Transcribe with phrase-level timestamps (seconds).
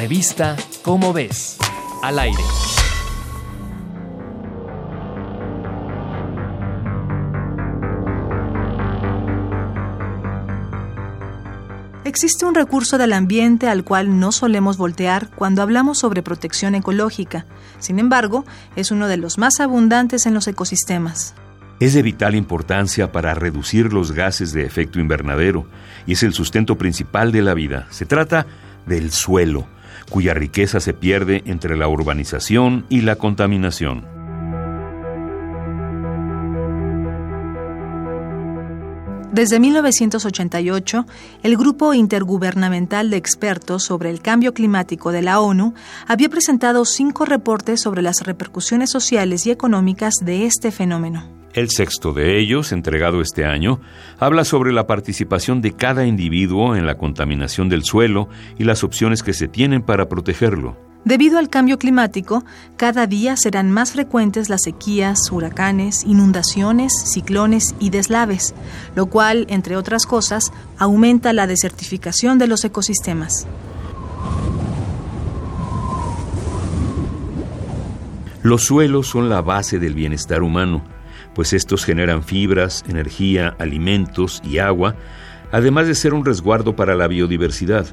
[0.00, 1.58] Revista Cómo ves,
[2.02, 2.42] al aire.
[12.06, 17.44] Existe un recurso del ambiente al cual no solemos voltear cuando hablamos sobre protección ecológica.
[17.78, 18.46] Sin embargo,
[18.76, 21.34] es uno de los más abundantes en los ecosistemas.
[21.78, 25.66] Es de vital importancia para reducir los gases de efecto invernadero
[26.06, 27.86] y es el sustento principal de la vida.
[27.90, 28.46] Se trata
[28.86, 29.68] del suelo,
[30.10, 34.20] cuya riqueza se pierde entre la urbanización y la contaminación.
[39.32, 41.06] Desde 1988,
[41.44, 45.72] el Grupo Intergubernamental de Expertos sobre el Cambio Climático de la ONU
[46.08, 51.39] había presentado cinco reportes sobre las repercusiones sociales y económicas de este fenómeno.
[51.52, 53.80] El sexto de ellos, entregado este año,
[54.20, 59.24] habla sobre la participación de cada individuo en la contaminación del suelo y las opciones
[59.24, 60.76] que se tienen para protegerlo.
[61.04, 62.44] Debido al cambio climático,
[62.76, 68.54] cada día serán más frecuentes las sequías, huracanes, inundaciones, ciclones y deslaves,
[68.94, 73.48] lo cual, entre otras cosas, aumenta la desertificación de los ecosistemas.
[78.42, 80.82] Los suelos son la base del bienestar humano,
[81.34, 84.96] pues estos generan fibras, energía, alimentos y agua,
[85.52, 87.86] además de ser un resguardo para la biodiversidad.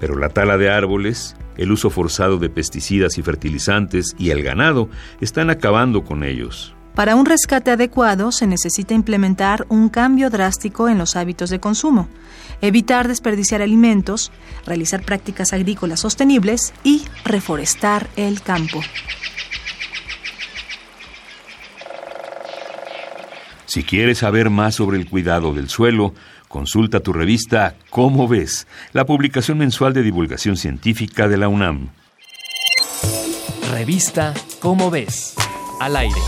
[0.00, 4.88] Pero la tala de árboles, el uso forzado de pesticidas y fertilizantes y el ganado
[5.20, 6.74] están acabando con ellos.
[6.94, 12.08] Para un rescate adecuado se necesita implementar un cambio drástico en los hábitos de consumo,
[12.60, 14.30] evitar desperdiciar alimentos,
[14.66, 18.80] realizar prácticas agrícolas sostenibles y reforestar el campo.
[23.72, 26.12] Si quieres saber más sobre el cuidado del suelo,
[26.46, 31.88] Consulta tu revista Cómo ves, la publicación mensual de divulgación científica de la UNAM.
[33.70, 35.34] Revista Cómo ves,
[35.80, 36.20] al aire.